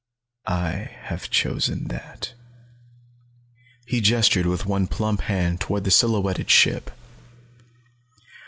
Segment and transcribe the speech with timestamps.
[0.47, 2.33] I have chosen that."
[3.85, 6.89] He gestured with one plump hand toward the silhouetted ship.